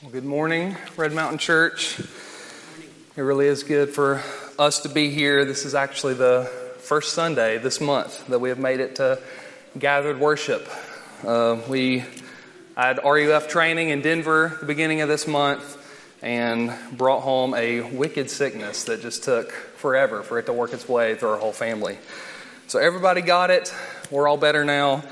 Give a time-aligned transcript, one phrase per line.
[0.00, 1.98] Well, good morning, Red Mountain Church.
[1.98, 4.22] It really is good for
[4.56, 5.44] us to be here.
[5.44, 6.48] This is actually the
[6.78, 9.18] first Sunday this month that we have made it to
[9.76, 10.68] gathered worship.
[11.26, 12.04] Uh, we
[12.76, 15.76] had RUF training in Denver the beginning of this month
[16.22, 20.88] and brought home a wicked sickness that just took forever for it to work its
[20.88, 21.98] way through our whole family.
[22.68, 23.74] So everybody got it.
[24.12, 25.02] We're all better now.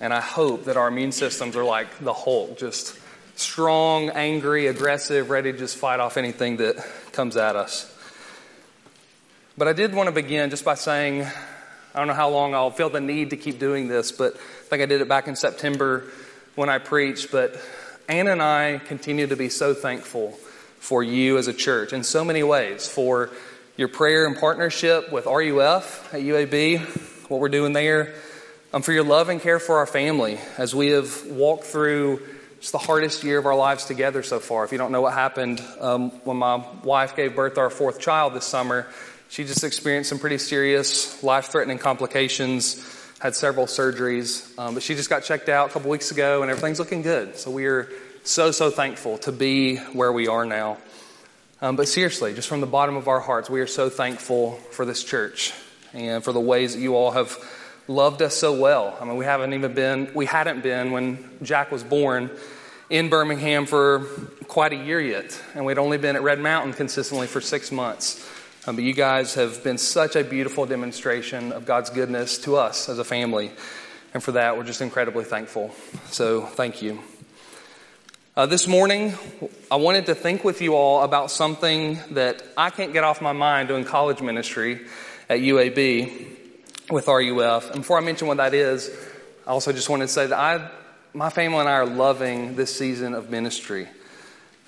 [0.00, 2.98] And I hope that our immune systems are like the Hulk, just
[3.36, 6.76] strong, angry, aggressive, ready to just fight off anything that
[7.12, 7.90] comes at us.
[9.56, 12.70] But I did want to begin just by saying, I don't know how long I'll
[12.70, 15.36] feel the need to keep doing this, but I think I did it back in
[15.36, 16.04] September
[16.54, 17.30] when I preached.
[17.30, 17.60] But
[18.08, 20.32] Anne and I continue to be so thankful
[20.78, 23.30] for you as a church in so many ways for
[23.76, 26.80] your prayer and partnership with RUF at UAB,
[27.28, 28.14] what we're doing there,
[28.72, 32.20] um, for your love and care for our family as we have walked through
[32.64, 34.64] it's the hardest year of our lives together so far.
[34.64, 38.00] If you don't know what happened um, when my wife gave birth to our fourth
[38.00, 38.86] child this summer,
[39.28, 42.82] she just experienced some pretty serious life threatening complications,
[43.20, 46.50] had several surgeries, um, but she just got checked out a couple weeks ago and
[46.50, 47.36] everything's looking good.
[47.36, 47.86] So we are
[48.22, 50.78] so, so thankful to be where we are now.
[51.60, 54.86] Um, but seriously, just from the bottom of our hearts, we are so thankful for
[54.86, 55.52] this church
[55.92, 57.36] and for the ways that you all have
[57.88, 58.96] loved us so well.
[58.98, 62.30] I mean, we haven't even been, we hadn't been when Jack was born
[62.90, 64.00] in Birmingham for
[64.46, 68.30] quite a year yet, and we'd only been at Red Mountain consistently for six months.
[68.66, 72.88] Um, but you guys have been such a beautiful demonstration of God's goodness to us
[72.88, 73.50] as a family,
[74.12, 75.74] and for that, we're just incredibly thankful.
[76.10, 77.00] So, thank you.
[78.36, 79.14] Uh, this morning,
[79.70, 83.32] I wanted to think with you all about something that I can't get off my
[83.32, 84.80] mind doing college ministry
[85.28, 86.26] at UAB
[86.90, 87.70] with RUF.
[87.70, 88.90] And before I mention what that is,
[89.46, 90.70] I also just wanted to say that I
[91.14, 93.86] my family and I are loving this season of ministry.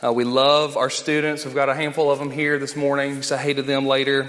[0.02, 1.44] Uh, we love our students.
[1.44, 3.22] We've got a handful of them here this morning.
[3.22, 4.28] Say hey to them later.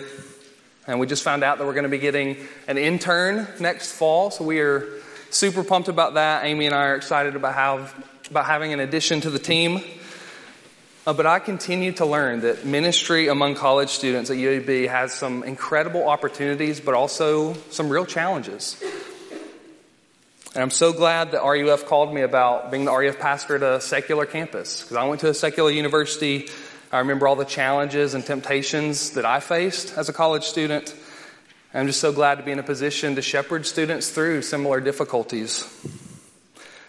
[0.87, 2.37] And we just found out that we're going to be getting
[2.67, 4.31] an intern next fall.
[4.31, 4.87] So we are
[5.29, 6.43] super pumped about that.
[6.43, 7.87] Amy and I are excited about how,
[8.31, 9.83] about having an addition to the team.
[11.05, 15.43] Uh, but I continue to learn that ministry among college students at UAB has some
[15.43, 18.81] incredible opportunities, but also some real challenges.
[20.53, 23.81] And I'm so glad that RUF called me about being the RUF pastor at a
[23.81, 24.81] secular campus.
[24.81, 26.49] Because I went to a secular university.
[26.91, 30.95] I remember all the challenges and temptations that I faced as a college student.
[31.73, 34.79] And I'm just so glad to be in a position to shepherd students through similar
[34.79, 35.67] difficulties.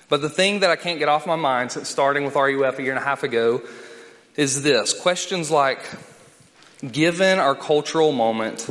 [0.08, 2.82] But the thing that I can't get off my mind since starting with RUF a
[2.82, 3.60] year and a half ago
[4.36, 5.80] is this questions like,
[6.90, 8.66] given our cultural moment,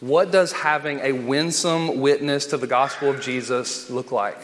[0.00, 4.38] what does having a winsome witness to the gospel of Jesus look like?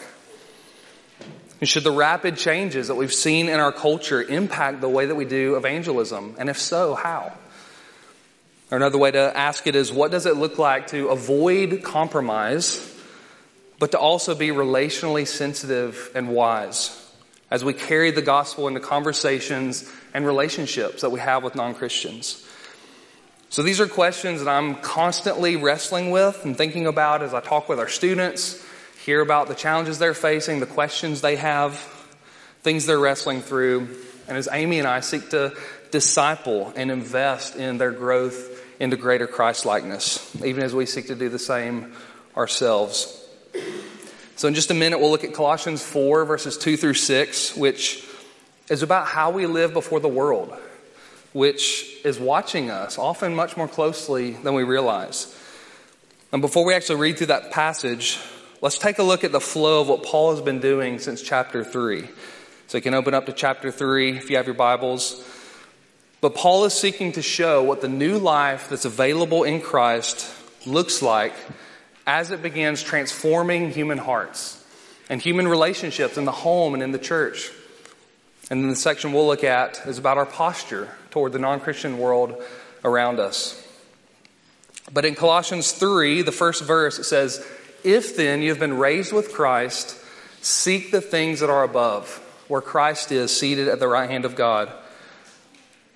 [1.59, 5.15] And should the rapid changes that we've seen in our culture impact the way that
[5.15, 6.35] we do evangelism?
[6.37, 7.31] And if so, how?
[8.71, 12.91] Or another way to ask it is what does it look like to avoid compromise,
[13.79, 16.99] but to also be relationally sensitive and wise
[17.51, 22.42] as we carry the gospel into conversations and relationships that we have with non Christians?
[23.53, 27.69] So these are questions that I'm constantly wrestling with and thinking about as I talk
[27.69, 28.59] with our students,
[29.05, 31.75] hear about the challenges they're facing, the questions they have,
[32.63, 33.95] things they're wrestling through,
[34.27, 35.55] and as Amy and I seek to
[35.91, 41.15] disciple and invest in their growth into greater Christ likeness, even as we seek to
[41.15, 41.93] do the same
[42.35, 43.23] ourselves.
[44.35, 48.03] So in just a minute, we'll look at Colossians 4 verses 2 through 6, which
[48.71, 50.57] is about how we live before the world
[51.33, 55.35] which is watching us often much more closely than we realize.
[56.31, 58.19] And before we actually read through that passage,
[58.61, 61.63] let's take a look at the flow of what Paul has been doing since chapter
[61.63, 62.07] 3.
[62.67, 65.23] So you can open up to chapter 3 if you have your Bibles.
[66.21, 70.31] But Paul is seeking to show what the new life that's available in Christ
[70.65, 71.33] looks like
[72.07, 74.63] as it begins transforming human hearts
[75.09, 77.51] and human relationships in the home and in the church.
[78.49, 81.99] And then the section we'll look at is about our posture toward the non Christian
[81.99, 82.41] world
[82.83, 83.63] around us.
[84.91, 87.45] But in Colossians 3, the first verse, it says,
[87.83, 89.95] If then you have been raised with Christ,
[90.41, 92.17] seek the things that are above,
[92.47, 94.73] where Christ is seated at the right hand of God.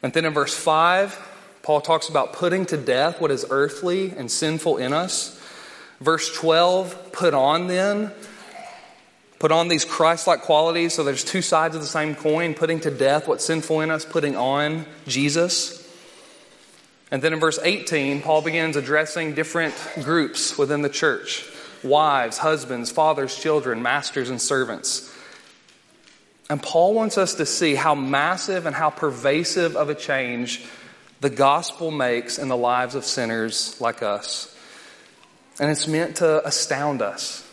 [0.04, 4.30] And then in verse 5, Paul talks about putting to death what is earthly and
[4.30, 5.34] sinful in us.
[6.00, 8.12] Verse 12, put on then
[9.40, 10.94] Put on these Christ like qualities.
[10.94, 14.04] So there's two sides of the same coin putting to death what's sinful in us,
[14.04, 15.88] putting on Jesus.
[17.12, 21.46] And then in verse 18, Paul begins addressing different groups within the church
[21.84, 25.14] wives, husbands, fathers, children, masters, and servants.
[26.50, 30.66] And Paul wants us to see how massive and how pervasive of a change
[31.22, 34.56] the gospel makes in the lives of sinners like us.
[35.60, 37.47] And it's meant to astound us.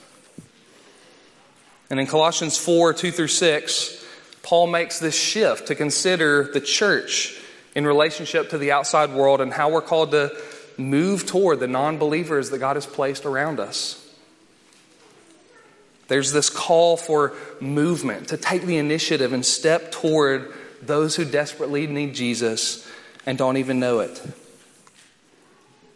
[1.90, 4.04] And in Colossians 4 2 through 6,
[4.42, 7.40] Paul makes this shift to consider the church
[7.75, 10.36] in relationship to the outside world and how we're called to
[10.76, 14.00] move toward the non believers that God has placed around us.
[16.08, 20.52] There's this call for movement, to take the initiative and step toward
[20.82, 22.87] those who desperately need Jesus
[23.25, 24.22] and don't even know it.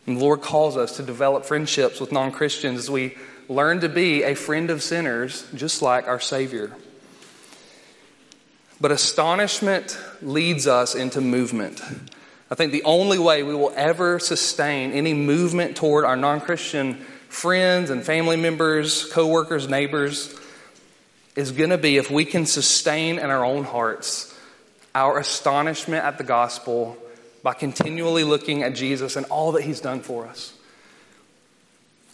[0.06, 3.16] And the Lord calls us to develop friendships with non Christians as we
[3.48, 6.70] learn to be a friend of sinners, just like our Savior.
[8.80, 11.82] But astonishment leads us into movement.
[12.50, 16.94] I think the only way we will ever sustain any movement toward our non Christian
[17.28, 20.34] friends and family members, coworkers, neighbors
[21.36, 24.34] is going to be if we can sustain in our own hearts
[24.94, 26.96] our astonishment at the gospel
[27.42, 30.57] by continually looking at Jesus and all that he's done for us.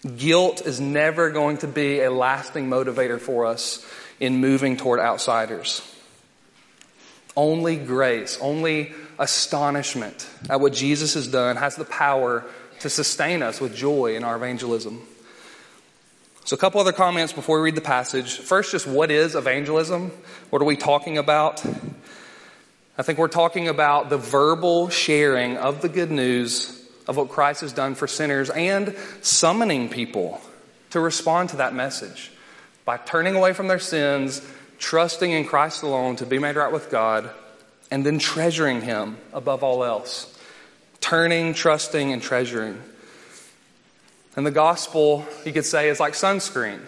[0.04, 3.84] Guilt is never going to be a lasting motivator for us
[4.20, 5.82] in moving toward outsiders.
[7.36, 12.44] Only grace, only astonishment at what Jesus has done has the power
[12.80, 15.02] to sustain us with joy in our evangelism.
[16.44, 18.36] So, a couple other comments before we read the passage.
[18.36, 20.12] First, just what is evangelism?
[20.50, 21.64] What are we talking about?
[22.98, 27.60] I think we're talking about the verbal sharing of the good news of what Christ
[27.60, 30.40] has done for sinners and summoning people
[30.90, 32.30] to respond to that message
[32.84, 34.46] by turning away from their sins,
[34.78, 37.30] trusting in Christ alone to be made right with God,
[37.90, 40.30] and then treasuring Him above all else.
[41.00, 42.80] Turning, trusting, and treasuring.
[44.36, 46.80] And the gospel, you could say, is like sunscreen.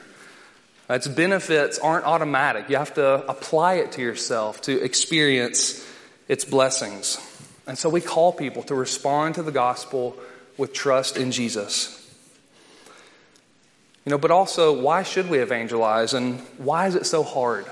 [0.89, 2.69] Its benefits aren't automatic.
[2.69, 5.85] You have to apply it to yourself to experience
[6.29, 7.19] its blessings.
[7.67, 10.17] And so we call people to respond to the gospel
[10.57, 12.03] with trust in Jesus.
[14.05, 17.67] You know, but also, why should we evangelize and why is it so hard?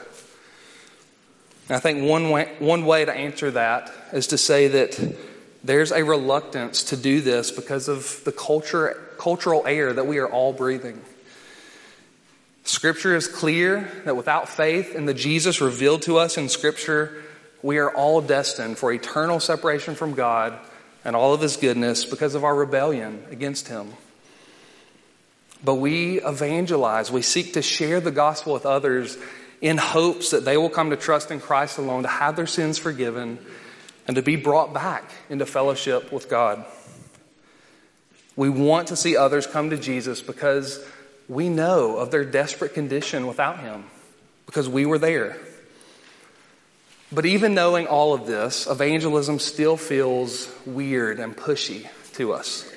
[1.69, 5.17] And I think one way, one way to answer that is to say that
[5.63, 10.29] there's a reluctance to do this because of the culture, cultural air that we are
[10.29, 11.01] all breathing.
[12.65, 17.24] Scripture is clear that without faith in the Jesus revealed to us in Scripture,
[17.65, 20.53] we are all destined for eternal separation from God
[21.03, 23.95] and all of His goodness because of our rebellion against Him.
[25.65, 29.17] But we evangelize, we seek to share the gospel with others
[29.63, 32.77] in hopes that they will come to trust in Christ alone, to have their sins
[32.77, 33.39] forgiven,
[34.07, 36.67] and to be brought back into fellowship with God.
[38.37, 40.85] We want to see others come to Jesus because
[41.31, 43.85] we know of their desperate condition without Him,
[44.45, 45.39] because we were there.
[47.13, 52.71] But even knowing all of this, evangelism still feels weird and pushy to us.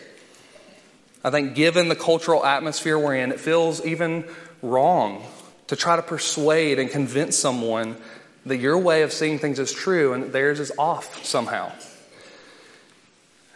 [1.24, 4.26] I think, given the cultural atmosphere we're in, it feels even
[4.62, 5.26] wrong
[5.68, 7.98] to try to persuade and convince someone
[8.46, 11.72] that your way of seeing things is true and theirs is off somehow.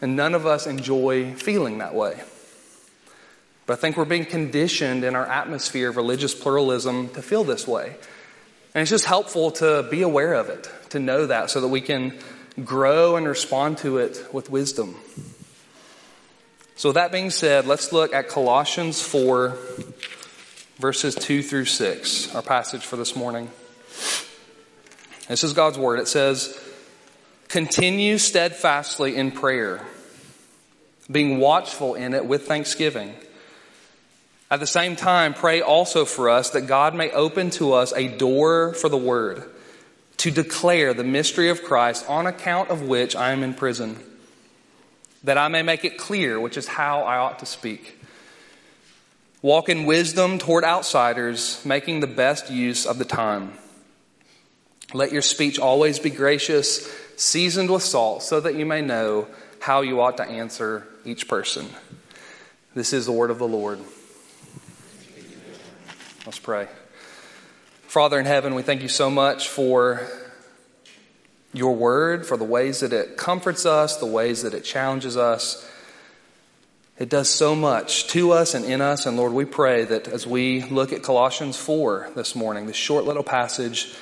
[0.02, 2.22] And none of us enjoy feeling that way.
[3.66, 7.68] But I think we're being conditioned in our atmosphere of religious pluralism to feel this
[7.68, 7.96] way.
[8.74, 11.82] And it's just helpful to be aware of it, to know that, so that we
[11.82, 12.18] can
[12.64, 14.96] grow and respond to it with wisdom.
[16.76, 19.58] So, that being said, let's look at Colossians 4,
[20.80, 23.50] verses 2 through 6, our passage for this morning.
[25.28, 26.00] This is God's word.
[26.00, 26.60] It says,
[27.50, 29.86] Continue steadfastly in prayer,
[31.12, 33.14] being watchful in it with thanksgiving.
[34.52, 38.10] At the same time, pray also for us that God may open to us a
[38.10, 39.50] door for the word
[40.18, 43.98] to declare the mystery of Christ on account of which I am in prison,
[45.24, 47.98] that I may make it clear which is how I ought to speak.
[49.42, 53.54] Walk in wisdom toward outsiders, making the best use of the time.
[54.94, 59.28] Let your speech always be gracious, seasoned with salt, so that you may know
[59.62, 61.70] how you ought to answer each person.
[62.76, 63.80] This is the word of the Lord.
[66.32, 66.70] Let's pray.
[67.88, 70.08] Father in heaven, we thank you so much for
[71.52, 75.70] your word, for the ways that it comforts us, the ways that it challenges us.
[76.98, 79.06] It does so much to us and in us.
[79.06, 83.04] And Lord, we pray that as we look at Colossians 4 this morning, this short
[83.04, 83.94] little passage,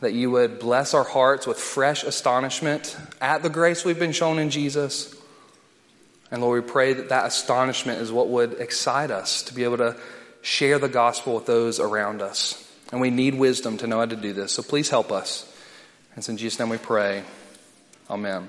[0.00, 4.38] that you would bless our hearts with fresh astonishment at the grace we've been shown
[4.38, 5.12] in Jesus.
[6.30, 9.78] And Lord, we pray that that astonishment is what would excite us to be able
[9.78, 9.96] to
[10.42, 12.64] share the gospel with those around us.
[12.90, 14.52] And we need wisdom to know how to do this.
[14.52, 15.50] So please help us.
[16.14, 17.22] And in Jesus' name we pray.
[18.10, 18.48] Amen.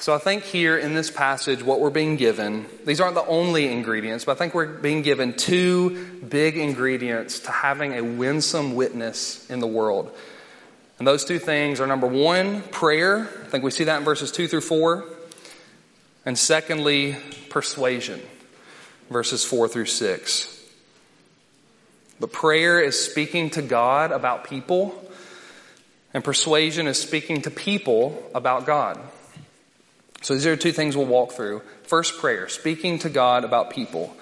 [0.00, 3.66] So I think here in this passage, what we're being given, these aren't the only
[3.66, 9.48] ingredients, but I think we're being given two big ingredients to having a winsome witness
[9.50, 10.16] in the world.
[10.98, 13.28] And those two things are number one, prayer.
[13.44, 15.04] I think we see that in verses two through four.
[16.24, 17.16] And secondly,
[17.48, 18.20] persuasion,
[19.10, 20.54] verses four through six.
[22.20, 24.94] But prayer is speaking to God about people,
[26.12, 28.98] and persuasion is speaking to people about God.
[30.22, 31.62] So these are two things we'll walk through.
[31.84, 34.16] First, prayer, speaking to God about people.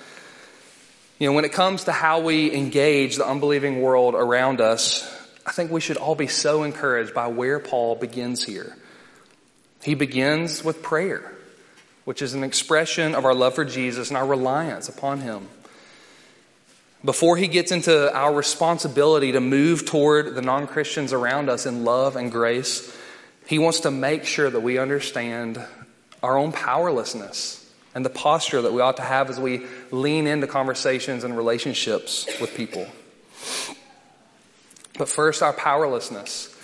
[1.18, 5.10] You know, when it comes to how we engage the unbelieving world around us,
[5.46, 8.76] I think we should all be so encouraged by where Paul begins here.
[9.82, 11.32] He begins with prayer,
[12.06, 15.48] which is an expression of our love for Jesus and our reliance upon Him.
[17.04, 21.84] Before he gets into our responsibility to move toward the non Christians around us in
[21.84, 22.96] love and grace,
[23.46, 25.60] he wants to make sure that we understand
[26.22, 30.46] our own powerlessness and the posture that we ought to have as we lean into
[30.46, 32.86] conversations and relationships with people.
[34.96, 36.56] But first, our powerlessness.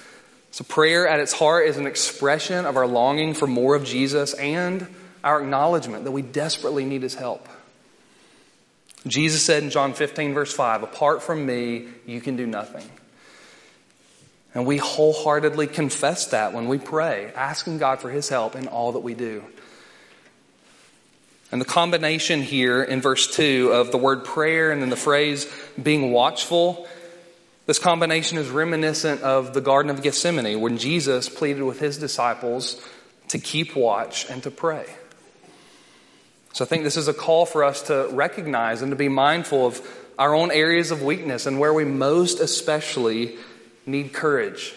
[0.52, 4.34] So, prayer at its heart is an expression of our longing for more of Jesus
[4.34, 4.87] and
[5.23, 7.49] our acknowledgement that we desperately need his help.
[9.07, 12.88] Jesus said in John 15, verse 5, Apart from me, you can do nothing.
[14.55, 18.93] And we wholeheartedly confess that when we pray, asking God for His help in all
[18.93, 19.43] that we do.
[21.50, 25.50] And the combination here in verse 2 of the word prayer and then the phrase
[25.83, 26.87] being watchful,
[27.67, 32.81] this combination is reminiscent of the Garden of Gethsemane when Jesus pleaded with His disciples
[33.29, 34.87] to keep watch and to pray.
[36.52, 39.66] So I think this is a call for us to recognize and to be mindful
[39.66, 39.80] of
[40.18, 43.37] our own areas of weakness and where we most especially
[43.87, 44.75] need courage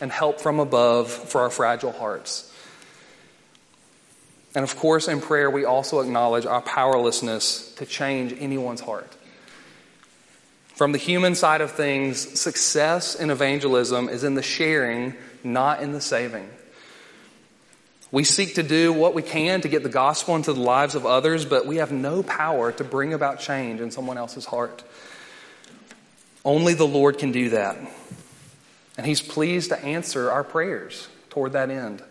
[0.00, 2.50] and help from above for our fragile hearts.
[4.54, 9.10] And of course, in prayer, we also acknowledge our powerlessness to change anyone's heart.
[10.74, 15.92] From the human side of things, success in evangelism is in the sharing, not in
[15.92, 16.48] the saving.
[18.14, 21.04] We seek to do what we can to get the gospel into the lives of
[21.04, 24.84] others, but we have no power to bring about change in someone else's heart.
[26.44, 27.76] Only the Lord can do that.
[28.96, 32.04] And He's pleased to answer our prayers toward that end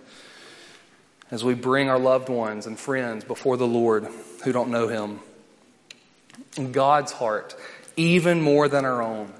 [1.31, 4.05] as we bring our loved ones and friends before the Lord
[4.43, 5.21] who don't know Him.
[6.57, 7.55] In God's heart,
[7.95, 9.31] even more than our own,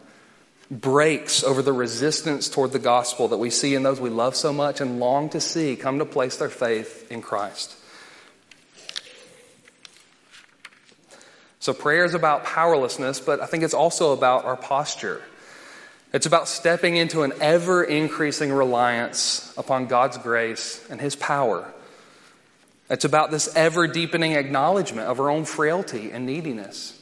[0.72, 4.52] breaks over the resistance toward the gospel that we see in those we love so
[4.52, 7.76] much and long to see come to place their faith in Christ.
[11.60, 15.22] So, prayer is about powerlessness, but I think it's also about our posture.
[16.12, 21.74] It's about stepping into an ever increasing reliance upon God's grace and His power.
[22.90, 27.00] It's about this ever deepening acknowledgement of our own frailty and neediness.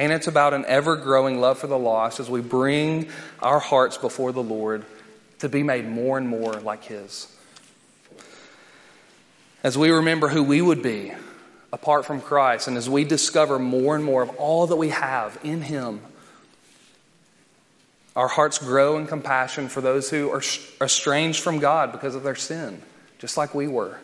[0.00, 3.98] And it's about an ever growing love for the lost as we bring our hearts
[3.98, 4.82] before the Lord
[5.40, 7.28] to be made more and more like His.
[9.62, 11.12] As we remember who we would be
[11.70, 15.38] apart from Christ, and as we discover more and more of all that we have
[15.44, 16.00] in Him
[18.16, 20.42] our hearts grow in compassion for those who are
[20.80, 22.80] estranged from God because of their sin,
[23.18, 24.00] just like we were.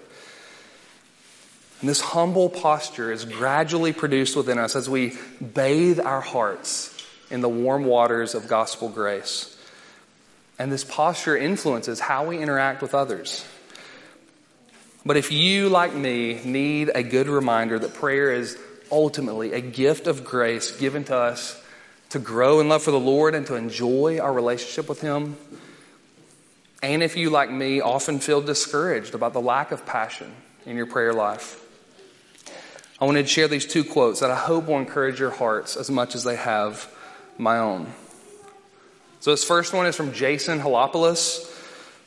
[1.81, 5.15] And this humble posture is gradually produced within us as we
[5.55, 6.93] bathe our hearts
[7.31, 9.53] in the warm waters of gospel grace.
[10.59, 13.45] And this posture influences how we interact with others.
[15.05, 18.59] But if you, like me, need a good reminder that prayer is
[18.91, 21.63] ultimately a gift of grace given to us
[22.11, 25.37] to grow in love for the Lord and to enjoy our relationship with Him.
[26.83, 30.33] And if you, like me, often feel discouraged about the lack of passion
[30.65, 31.63] in your prayer life,
[32.99, 35.91] I wanted to share these two quotes that I hope will encourage your hearts as
[35.91, 36.91] much as they have
[37.37, 37.93] my own.
[39.21, 41.53] So, this first one is from Jason Helopoulos.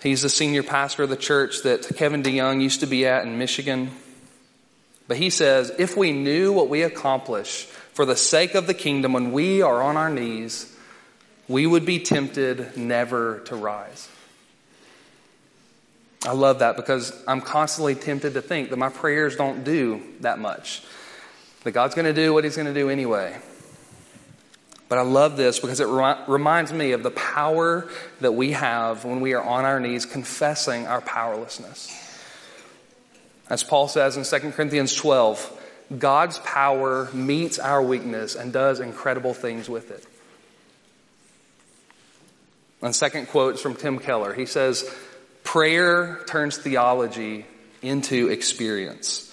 [0.02, 3.38] He's the senior pastor of the church that Kevin DeYoung used to be at in
[3.38, 3.92] Michigan.
[5.08, 9.14] But he says, if we knew what we accomplish for the sake of the kingdom,
[9.14, 10.74] when we are on our knees,
[11.48, 14.08] we would be tempted never to rise.
[16.26, 20.38] I love that because I'm constantly tempted to think that my prayers don't do that
[20.40, 20.84] much.
[21.64, 23.38] That God's going to do what He's going to do anyway.
[24.90, 25.88] But I love this because it
[26.28, 27.88] reminds me of the power
[28.22, 31.96] that we have when we are on our knees confessing our powerlessness.
[33.50, 35.58] As Paul says in 2 Corinthians 12,
[35.98, 40.06] God's power meets our weakness and does incredible things with it.
[42.82, 44.34] And second quote is from Tim Keller.
[44.34, 44.90] He says,
[45.44, 47.46] Prayer turns theology
[47.82, 49.26] into experience.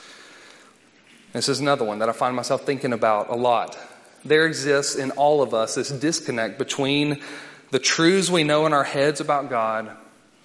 [1.33, 3.77] This is another one that I find myself thinking about a lot.
[4.25, 7.23] There exists in all of us this disconnect between
[7.71, 9.95] the truths we know in our heads about God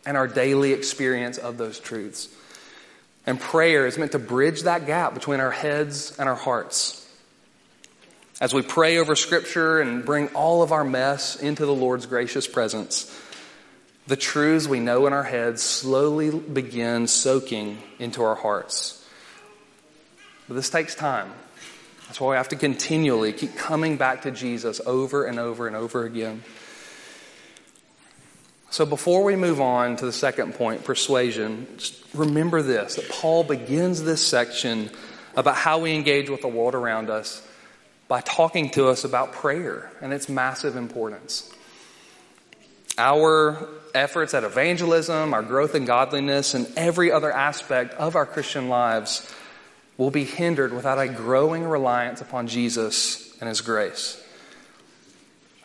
[0.06, 2.28] and our daily experience of those truths.
[3.26, 6.98] And prayer is meant to bridge that gap between our heads and our hearts.
[8.42, 12.48] As we pray over Scripture and bring all of our mess into the Lord's gracious
[12.48, 13.16] presence,
[14.12, 19.08] the truths we know in our heads slowly begin soaking into our hearts.
[20.50, 21.32] But this takes time.
[22.08, 25.78] That's why we have to continually keep coming back to Jesus over and over and
[25.78, 26.44] over again.
[28.70, 31.66] So before we move on to the second point, persuasion,
[32.14, 34.90] remember this that Paul begins this section
[35.38, 37.48] about how we engage with the world around us
[38.10, 41.50] by talking to us about prayer and its massive importance.
[42.98, 48.70] Our efforts at evangelism, our growth in godliness, and every other aspect of our Christian
[48.70, 49.32] lives
[49.98, 54.22] will be hindered without a growing reliance upon Jesus and His grace.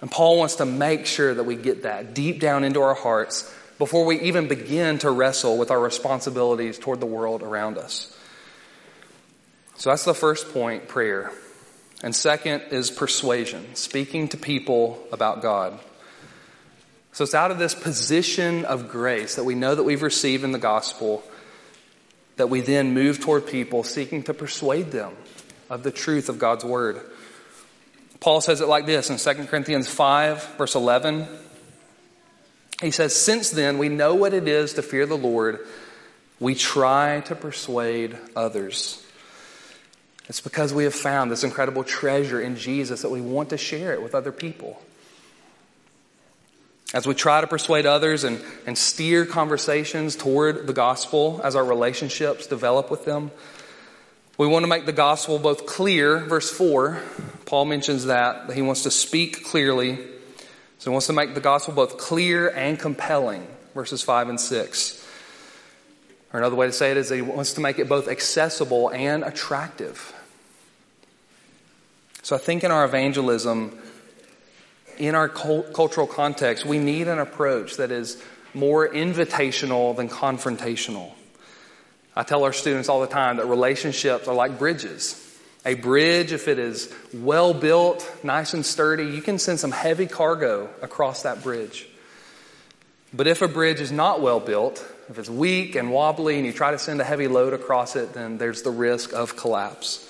[0.00, 3.52] And Paul wants to make sure that we get that deep down into our hearts
[3.78, 8.16] before we even begin to wrestle with our responsibilities toward the world around us.
[9.76, 11.30] So that's the first point, prayer.
[12.02, 15.78] And second is persuasion, speaking to people about God.
[17.16, 20.52] So it's out of this position of grace that we know that we've received in
[20.52, 21.24] the gospel
[22.36, 25.16] that we then move toward people seeking to persuade them
[25.70, 27.00] of the truth of God's word.
[28.20, 31.26] Paul says it like this in 2 Corinthians 5, verse 11.
[32.82, 35.66] He says, Since then we know what it is to fear the Lord,
[36.38, 39.02] we try to persuade others.
[40.28, 43.94] It's because we have found this incredible treasure in Jesus that we want to share
[43.94, 44.82] it with other people.
[46.94, 51.64] As we try to persuade others and, and steer conversations toward the gospel as our
[51.64, 53.32] relationships develop with them,
[54.38, 57.00] we want to make the gospel both clear, verse 4.
[57.46, 59.96] Paul mentions that, he wants to speak clearly.
[60.78, 65.08] So he wants to make the gospel both clear and compelling, verses 5 and 6.
[66.32, 69.24] Or another way to say it is he wants to make it both accessible and
[69.24, 70.12] attractive.
[72.22, 73.78] So I think in our evangelism,
[74.98, 78.22] in our cultural context, we need an approach that is
[78.54, 81.12] more invitational than confrontational.
[82.14, 85.22] I tell our students all the time that relationships are like bridges.
[85.66, 90.06] A bridge, if it is well built, nice and sturdy, you can send some heavy
[90.06, 91.86] cargo across that bridge.
[93.12, 96.52] But if a bridge is not well built, if it's weak and wobbly and you
[96.52, 100.08] try to send a heavy load across it, then there's the risk of collapse.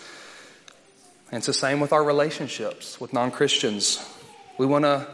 [1.31, 3.99] And it's the same with our relationships with non Christians.
[4.59, 5.07] We want to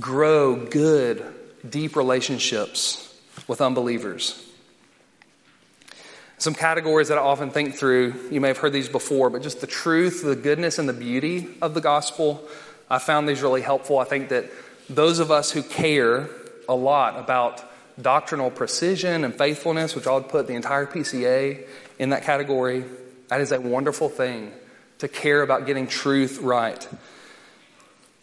[0.00, 1.24] grow good,
[1.68, 3.14] deep relationships
[3.46, 4.48] with unbelievers.
[6.38, 9.60] Some categories that I often think through, you may have heard these before, but just
[9.60, 12.42] the truth, the goodness, and the beauty of the gospel.
[12.90, 13.98] I found these really helpful.
[13.98, 14.46] I think that
[14.88, 16.28] those of us who care
[16.68, 17.62] a lot about
[18.00, 21.64] doctrinal precision and faithfulness, which I would put the entire PCA
[21.98, 22.84] in that category,
[23.28, 24.50] that is a wonderful thing
[24.98, 26.88] to care about getting truth right.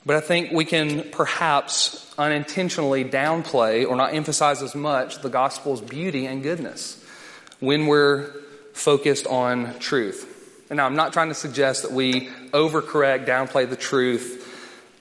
[0.05, 5.81] But I think we can perhaps unintentionally downplay or not emphasize as much the gospel's
[5.81, 7.03] beauty and goodness
[7.59, 8.31] when we're
[8.73, 10.65] focused on truth.
[10.69, 14.45] And now I'm not trying to suggest that we overcorrect, downplay the truth,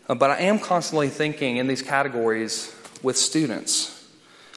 [0.08, 3.94] uh, but I am constantly thinking in these categories with students,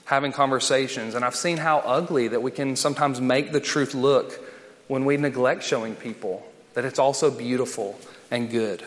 [0.06, 4.40] having conversations, and I've seen how ugly that we can sometimes make the truth look
[4.88, 8.00] when we neglect showing people that it's also beautiful
[8.32, 8.82] and good.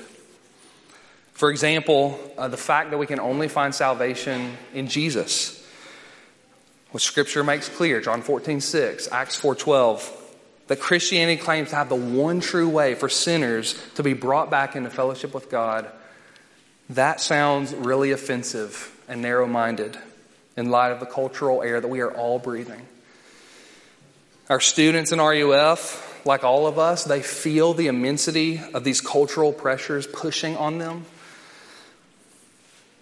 [1.35, 5.61] For example, uh, the fact that we can only find salvation in Jesus
[6.94, 10.33] what Scripture makes clear, John 14, 6, Acts 4, 12,
[10.68, 14.77] that Christianity claims to have the one true way for sinners to be brought back
[14.77, 15.90] into fellowship with God,
[16.90, 19.99] that sounds really offensive and narrow minded
[20.57, 22.87] in light of the cultural air that we are all breathing.
[24.49, 29.53] Our students in RUF, like all of us, they feel the immensity of these cultural
[29.53, 31.07] pressures pushing on them.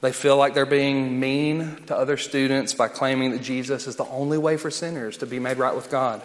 [0.02, 4.04] They feel like they're being mean to other students by claiming that Jesus is the
[4.06, 6.20] only way for sinners to be made right with God.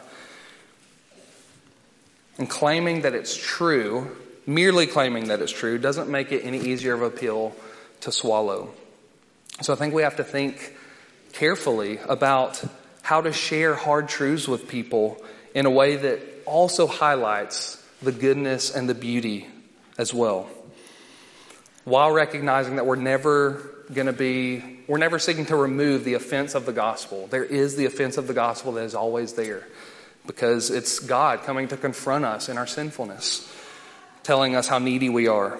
[2.39, 6.95] And claiming that it's true, merely claiming that it's true, doesn't make it any easier
[6.95, 7.55] of a pill
[8.01, 8.73] to swallow.
[9.61, 10.75] So I think we have to think
[11.33, 12.63] carefully about
[13.03, 18.75] how to share hard truths with people in a way that also highlights the goodness
[18.75, 19.47] and the beauty
[19.99, 20.49] as well.
[21.87, 23.61] While recognizing that we're never
[23.93, 27.27] going to be, we're never seeking to remove the offense of the gospel.
[27.27, 29.65] There is the offense of the gospel that is always there
[30.25, 33.49] because it's God coming to confront us in our sinfulness,
[34.23, 35.57] telling us how needy we are.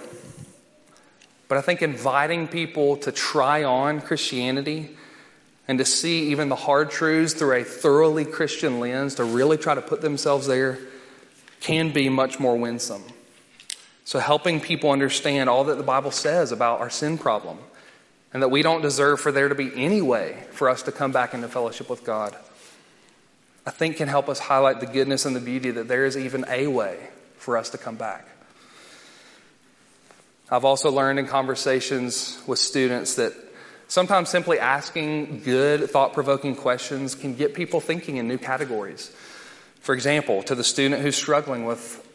[1.48, 4.98] But I think inviting people to try on Christianity
[5.66, 9.76] and to see even the hard truths through a thoroughly Christian lens, to really try
[9.76, 10.78] to put themselves there,
[11.62, 13.06] can be much more winsome.
[14.08, 17.58] So, helping people understand all that the Bible says about our sin problem
[18.32, 21.12] and that we don't deserve for there to be any way for us to come
[21.12, 22.34] back into fellowship with God,
[23.66, 26.46] I think can help us highlight the goodness and the beauty that there is even
[26.48, 28.26] a way for us to come back.
[30.50, 33.34] I've also learned in conversations with students that
[33.90, 39.14] sometimes simply asking good, thought provoking questions can get people thinking in new categories.
[39.82, 42.07] For example, to the student who's struggling with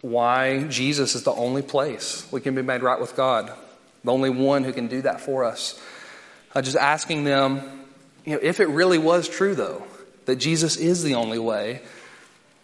[0.00, 3.52] why Jesus is the only place we can be made right with God,
[4.04, 5.80] the only one who can do that for us.
[6.54, 7.84] Uh, just asking them,
[8.24, 9.82] you know, if it really was true, though,
[10.26, 11.82] that Jesus is the only way,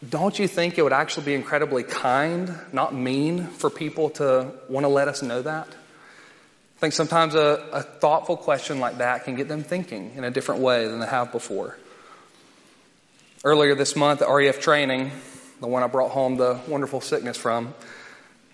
[0.09, 4.85] don't you think it would actually be incredibly kind, not mean, for people to want
[4.85, 5.69] to let us know that?
[5.69, 10.31] I think sometimes a, a thoughtful question like that can get them thinking in a
[10.31, 11.79] different way than they have before.
[13.45, 15.11] Earlier this month at RUF training,
[15.61, 17.75] the one I brought home the wonderful sickness from,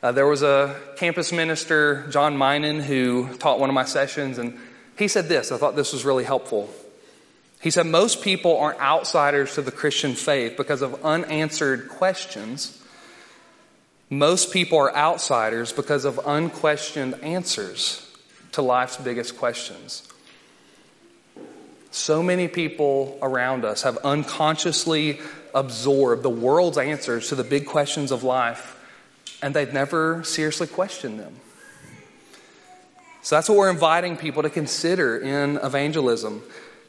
[0.03, 4.59] uh, there was a campus minister, John Minen, who taught one of my sessions, and
[4.97, 5.53] he said this.
[5.53, 6.71] I thought this was really helpful.
[7.61, 12.83] He said, Most people aren't outsiders to the Christian faith because of unanswered questions.
[14.09, 18.07] Most people are outsiders because of unquestioned answers
[18.53, 20.09] to life's biggest questions.
[21.91, 25.21] So many people around us have unconsciously
[25.55, 28.79] absorbed the world's answers to the big questions of life,
[29.43, 31.37] and they've never seriously questioned them.
[33.23, 36.43] So that's what we're inviting people to consider in evangelism.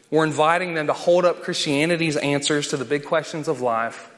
[0.09, 4.09] We're inviting them to hold up Christianity's answers to the big questions of life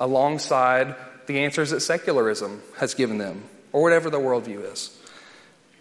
[0.00, 0.94] alongside
[1.26, 4.96] the answers that secularism has given them, or whatever the worldview is.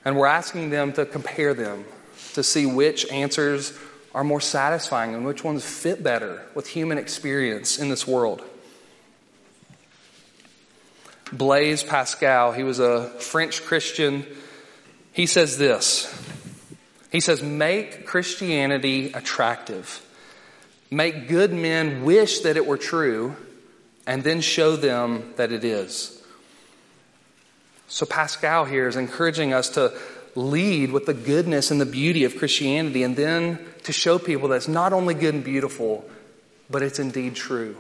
[0.04, 1.86] And we're asking them to compare them
[2.34, 3.78] to see which answers
[4.14, 8.42] are more satisfying and which ones fit better with human experience in this world.
[11.32, 14.26] Blaise Pascal, he was a French Christian.
[15.12, 16.14] He says this
[17.12, 20.04] He says, Make Christianity attractive.
[20.90, 23.36] Make good men wish that it were true,
[24.06, 26.24] and then show them that it is.
[27.90, 29.94] So, Pascal here is encouraging us to
[30.36, 34.58] lead with the goodness and the beauty of Christianity and then to show people that
[34.58, 36.04] it's not only good and beautiful,
[36.70, 37.78] but it's indeed true.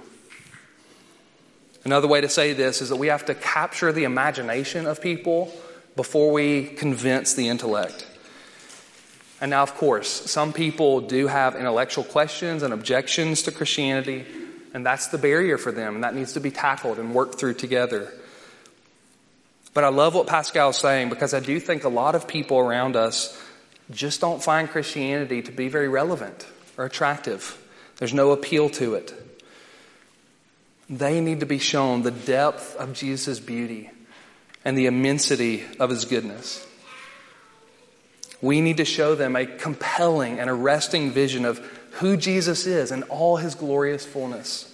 [1.84, 5.54] Another way to say this is that we have to capture the imagination of people
[5.98, 8.08] before we convince the intellect.
[9.42, 14.26] And now, of course, some people do have intellectual questions and objections to Christianity,
[14.74, 17.56] and that's the barrier for them, and that needs to be tackled and worked through
[17.56, 18.14] together.
[19.74, 22.60] But I love what Pascal is saying because I do think a lot of people
[22.60, 23.38] around us
[23.92, 26.46] just don't find Christianity to be very relevant
[26.78, 27.58] or attractive.
[27.98, 29.14] There's no appeal to it.
[30.90, 33.90] They need to be shown the depth of Jesus' beauty
[34.64, 36.66] and the immensity of his goodness.
[38.42, 41.60] We need to show them a compelling and arresting vision of
[41.94, 44.74] who Jesus is and all his glorious fullness.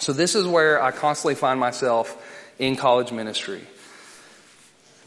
[0.00, 2.16] So, this is where I constantly find myself
[2.58, 3.60] in college ministry.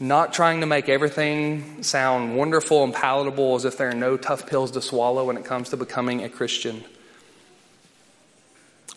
[0.00, 4.46] Not trying to make everything sound wonderful and palatable as if there are no tough
[4.46, 6.84] pills to swallow when it comes to becoming a Christian.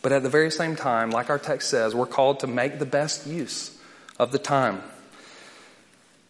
[0.01, 2.85] But at the very same time, like our text says, we're called to make the
[2.85, 3.77] best use
[4.19, 4.81] of the time.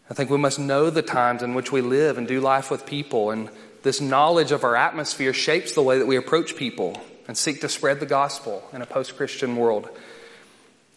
[0.09, 2.85] I think we must know the times in which we live and do life with
[2.85, 3.49] people, and
[3.83, 7.69] this knowledge of our atmosphere shapes the way that we approach people and seek to
[7.69, 9.89] spread the gospel in a post Christian world.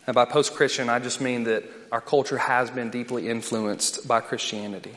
[0.08, 4.20] And by post Christian, I just mean that our culture has been deeply influenced by
[4.20, 4.94] Christianity.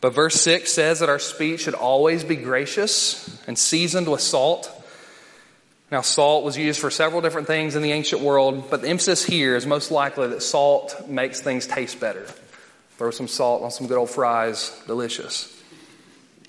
[0.00, 4.70] But verse 6 says that our speech should always be gracious and seasoned with salt.
[5.90, 9.24] Now, salt was used for several different things in the ancient world, but the emphasis
[9.24, 12.26] here is most likely that salt makes things taste better.
[12.98, 15.52] Throw some salt on some good old fries, delicious.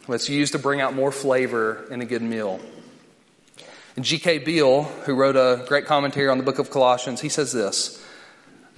[0.08, 2.60] It's used to bring out more flavor in a good meal.
[3.99, 4.39] G.K.
[4.39, 8.04] Beale, who wrote a great commentary on the book of Colossians, he says this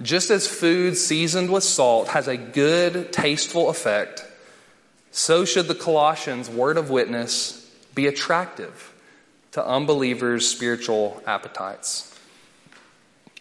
[0.02, 4.24] Just as food seasoned with salt has a good, tasteful effect,
[5.12, 7.60] so should the Colossians' word of witness
[7.94, 8.92] be attractive
[9.52, 12.10] to unbelievers' spiritual appetites.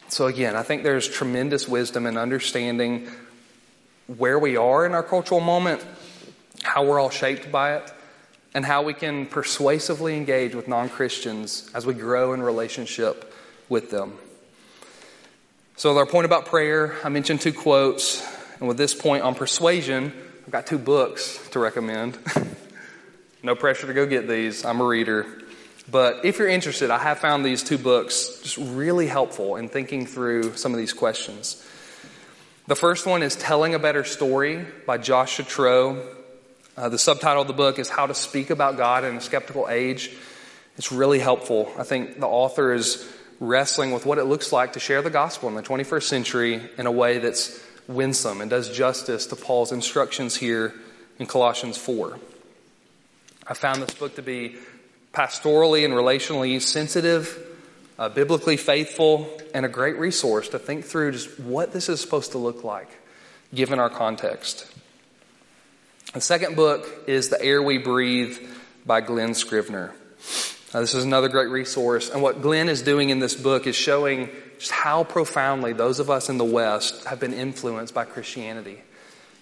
[0.10, 3.10] So, again, I think there's tremendous wisdom in understanding
[4.06, 5.84] where we are in our cultural moment,
[6.62, 7.92] how we're all shaped by it,
[8.54, 13.34] and how we can persuasively engage with non Christians as we grow in relationship
[13.70, 14.18] with them.
[15.76, 18.24] So, our point about prayer, I mentioned two quotes.
[18.60, 20.14] And with this point on persuasion,
[20.46, 22.18] I've got two books to recommend.
[23.44, 25.26] no pressure to go get these, I'm a reader.
[25.92, 30.06] But if you're interested, I have found these two books just really helpful in thinking
[30.06, 31.62] through some of these questions.
[32.68, 36.02] The first one is Telling a Better Story by Josh Chatraw.
[36.76, 39.70] Uh, the subtitle of the book is How to Speak About God in a Skeptical
[39.70, 40.12] Age.
[40.76, 41.72] It's really helpful.
[41.78, 43.08] I think the author is
[43.40, 46.88] wrestling with what it looks like to share the gospel in the 21st century in
[46.88, 50.74] a way that's winsome and does justice to Paul's instructions here
[51.20, 52.18] in Colossians 4.
[53.46, 54.56] I found this book to be
[55.14, 57.38] pastorally and relationally sensitive,
[58.00, 62.32] uh, biblically faithful, and a great resource to think through just what this is supposed
[62.32, 62.90] to look like
[63.54, 64.73] given our context.
[66.12, 68.38] The second book is The Air We Breathe
[68.86, 69.96] by Glen Scrivener.
[70.72, 72.12] Uh, this is another great resource.
[72.12, 76.12] And what Glen is doing in this book is showing just how profoundly those of
[76.12, 78.80] us in the West have been influenced by Christianity.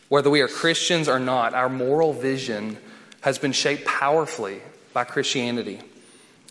[0.07, 2.77] Whether we are Christians or not, our moral vision
[3.19, 4.61] has been shaped powerfully
[4.93, 5.81] by Christianity,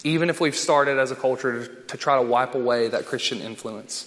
[0.04, 3.40] even if we've started as a culture to, to try to wipe away that Christian
[3.40, 4.06] influence.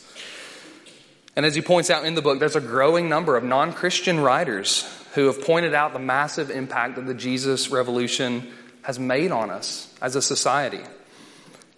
[1.36, 4.20] And as he points out in the book, there's a growing number of non Christian
[4.20, 8.48] writers who have pointed out the massive impact that the Jesus revolution
[8.82, 10.82] has made on us as a society.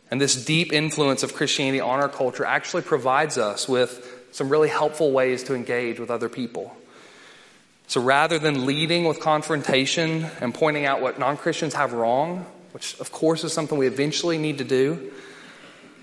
[0.10, 4.70] And this deep influence of Christianity on our culture actually provides us with some really
[4.70, 6.76] helpful ways to engage with other people.
[7.88, 13.00] So rather than leading with confrontation and pointing out what non Christians have wrong, which
[13.00, 15.12] of course is something we eventually need to do,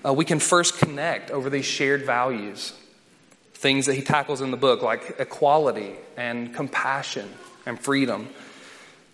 [0.05, 2.73] uh, we can first connect over these shared values.
[3.63, 7.29] Things that he tackles in the book, like equality and compassion
[7.65, 8.27] and freedom.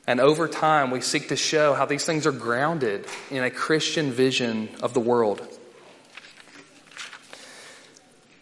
[0.08, 4.12] And over time, we seek to show how these things are grounded in a Christian
[4.12, 5.40] vision of the world.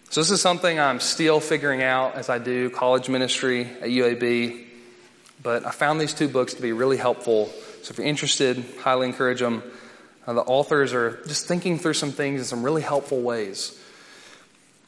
[0.10, 4.65] So, this is something I'm still figuring out as I do college ministry at UAB.
[5.43, 7.48] But I found these two books to be really helpful.
[7.84, 9.62] So, if you're interested, highly encourage them.
[10.26, 13.78] Uh, the authors are just thinking through some things in some really helpful ways.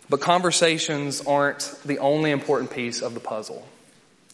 [0.09, 3.67] But conversations aren't the only important piece of the puzzle.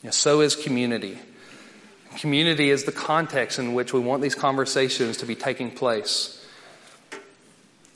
[0.02, 1.20] You know, so is community.
[2.18, 6.42] Community is the context in which we want these conversations to be taking place.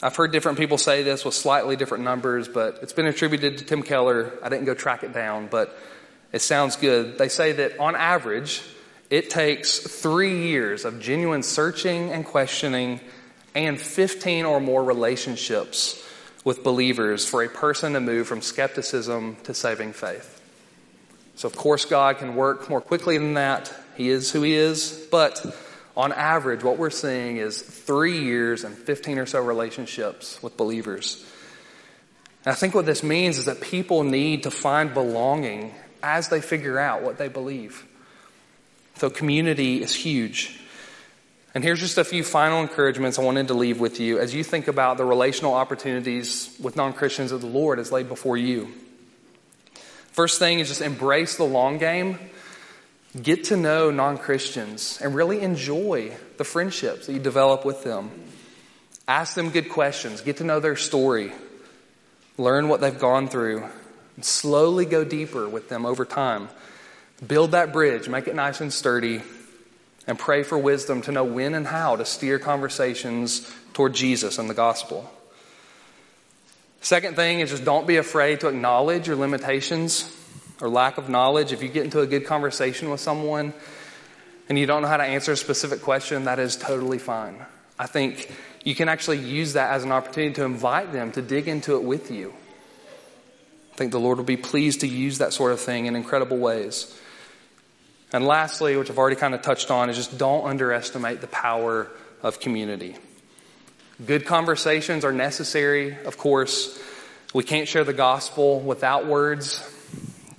[0.02, 3.66] I've heard different people say this with slightly different numbers, but it's been attributed to
[3.66, 4.34] Tim Keller.
[4.44, 5.78] I didn't go track it down, but
[6.34, 7.18] it sounds good.
[7.18, 8.62] They say that on average,
[9.10, 13.00] it takes three years of genuine searching and questioning
[13.56, 16.02] and 15 or more relationships
[16.44, 20.42] with believers for a person to move from skepticism to saving faith.
[21.36, 23.74] So, of course, God can work more quickly than that.
[23.96, 25.46] He is who He is, but
[25.96, 31.26] on average, what we're seeing is three years and 15 or so relationships with believers.
[32.46, 36.40] And I think what this means is that people need to find belonging as they
[36.40, 37.86] figure out what they believe.
[38.96, 40.60] So community is huge.
[41.56, 44.44] And here's just a few final encouragements I wanted to leave with you as you
[44.44, 48.72] think about the relational opportunities with non Christians that the Lord has laid before you.
[50.12, 52.20] First thing is just embrace the long game
[53.20, 58.12] Get to know non Christians and really enjoy the friendships that you develop with them.
[59.08, 61.32] Ask them good questions, get to know their story,
[62.38, 63.66] learn what they've gone through,
[64.16, 66.50] and slowly go deeper with them over time.
[67.26, 69.24] Build that bridge, make it nice and sturdy,
[70.08, 74.50] and pray for wisdom to know when and how to steer conversations toward Jesus and
[74.50, 75.12] the gospel.
[76.82, 80.16] Second thing is just don't be afraid to acknowledge your limitations
[80.62, 83.54] or lack of knowledge, if you get into a good conversation with someone
[84.50, 87.46] and you don't know how to answer a specific question, that is totally fine.
[87.78, 88.34] I think
[88.64, 91.84] you can actually use that as an opportunity to invite them to dig into it
[91.84, 92.34] with you.
[93.74, 96.38] I think the Lord will be pleased to use that sort of thing in incredible
[96.38, 96.94] ways.
[98.12, 101.88] And lastly, which I've already kind of touched on, is just don't underestimate the power
[102.24, 102.96] of community.
[104.06, 106.82] Good conversations are necessary, of course.
[107.34, 109.62] We can't share the gospel without words.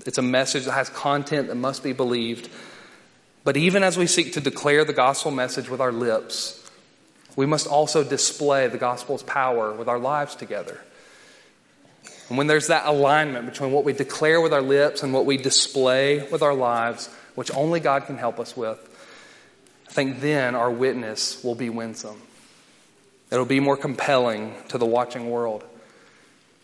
[0.07, 2.49] It's a message that has content that must be believed.
[3.45, 6.57] But even as we seek to declare the gospel message with our lips,
[7.37, 10.81] we must also display the gospel's power with our lives together.
[12.29, 15.37] And when there's that alignment between what we declare with our lips and what we
[15.37, 18.79] display with our lives, which only God can help us with,
[19.89, 22.21] I think then our witness will be winsome.
[23.31, 25.65] It'll be more compelling to the watching world.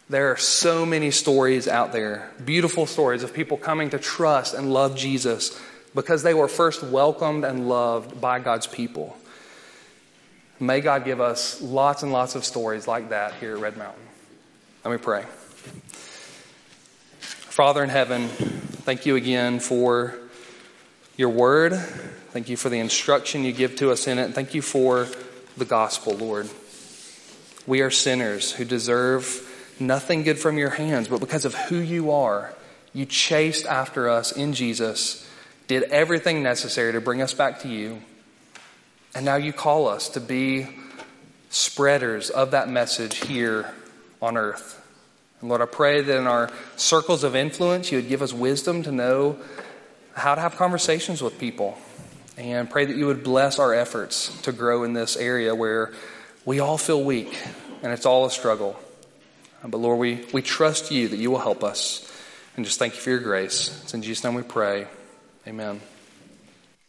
[0.08, 4.72] There are so many stories out there, beautiful stories of people coming to trust and
[4.72, 5.60] love Jesus
[5.94, 9.16] because they were first welcomed and loved by God's people.
[10.60, 14.02] May God give us lots and lots of stories like that here at Red Mountain.
[14.84, 15.24] Let me pray.
[17.20, 20.16] Father in heaven, thank you again for
[21.16, 21.74] your word.
[22.30, 24.34] Thank you for the instruction you give to us in it.
[24.34, 25.08] Thank you for
[25.56, 26.48] the gospel, Lord.
[27.66, 32.10] We are sinners who deserve nothing good from your hands, but because of who you
[32.10, 32.52] are,
[32.92, 35.28] you chased after us in Jesus,
[35.66, 38.02] did everything necessary to bring us back to you,
[39.14, 40.68] and now you call us to be
[41.48, 43.72] spreaders of that message here
[44.20, 44.82] on earth.
[45.40, 48.82] And Lord, I pray that in our circles of influence, you would give us wisdom
[48.82, 49.38] to know
[50.16, 51.78] how to have conversations with people.
[52.38, 55.92] And pray that you would bless our efforts to grow in this area where
[56.44, 57.38] we all feel weak
[57.82, 58.78] and it's all a struggle.
[59.64, 62.02] But Lord, we, we trust you that you will help us.
[62.56, 63.80] And just thank you for your grace.
[63.82, 64.86] It's in Jesus' name we pray.
[65.46, 65.80] Amen.